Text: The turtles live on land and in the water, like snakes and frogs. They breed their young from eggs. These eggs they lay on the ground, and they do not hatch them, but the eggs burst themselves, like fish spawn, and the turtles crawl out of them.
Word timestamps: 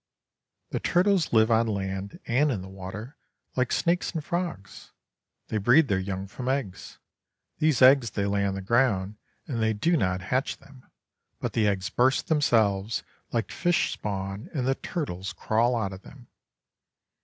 The 0.71 0.79
turtles 0.79 1.31
live 1.31 1.51
on 1.51 1.67
land 1.67 2.19
and 2.25 2.51
in 2.51 2.63
the 2.63 2.67
water, 2.67 3.17
like 3.55 3.71
snakes 3.71 4.09
and 4.13 4.23
frogs. 4.25 4.89
They 5.49 5.59
breed 5.59 5.89
their 5.89 5.99
young 5.99 6.25
from 6.25 6.49
eggs. 6.49 6.97
These 7.59 7.83
eggs 7.83 8.09
they 8.09 8.25
lay 8.25 8.43
on 8.43 8.55
the 8.55 8.63
ground, 8.63 9.17
and 9.45 9.61
they 9.61 9.73
do 9.73 9.95
not 9.95 10.21
hatch 10.21 10.57
them, 10.57 10.89
but 11.39 11.53
the 11.53 11.67
eggs 11.67 11.91
burst 11.91 12.29
themselves, 12.29 13.03
like 13.31 13.51
fish 13.51 13.91
spawn, 13.91 14.49
and 14.55 14.65
the 14.67 14.73
turtles 14.73 15.33
crawl 15.33 15.75
out 15.75 15.93
of 15.93 16.01
them. 16.01 16.29